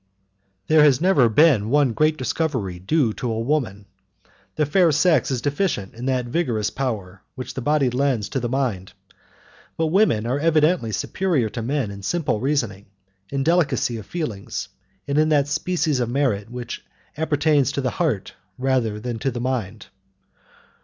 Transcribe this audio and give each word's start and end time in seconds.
There 0.65 0.81
has 0.81 0.99
never 0.99 1.29
been 1.29 1.69
one 1.69 1.93
great 1.93 2.17
discovery 2.17 2.79
due 2.79 3.13
to 3.13 3.31
a 3.31 3.39
woman. 3.39 3.85
The 4.55 4.65
fair 4.65 4.91
sex 4.91 5.29
is 5.29 5.43
deficient 5.43 5.93
in 5.93 6.07
that 6.07 6.25
vigorous 6.25 6.71
power 6.71 7.21
which 7.35 7.53
the 7.53 7.61
body 7.61 7.91
lends 7.91 8.27
to 8.29 8.39
the 8.39 8.49
mind, 8.49 8.93
but 9.77 9.85
women 9.93 10.25
are 10.25 10.39
evidently 10.39 10.91
superior 10.91 11.49
to 11.49 11.61
men 11.61 11.91
in 11.91 12.01
simple 12.01 12.39
reasoning, 12.39 12.87
in 13.29 13.43
delicacy 13.43 13.97
of 13.97 14.07
feelings, 14.07 14.69
and 15.07 15.19
in 15.19 15.29
that 15.29 15.47
species 15.47 15.99
of 15.99 16.09
merit 16.09 16.49
which 16.49 16.83
appertains 17.15 17.71
to 17.73 17.81
the 17.81 17.91
heart 17.91 18.33
rather 18.57 18.99
than 18.99 19.19
to 19.19 19.29
the 19.29 19.39
mind. 19.39 19.85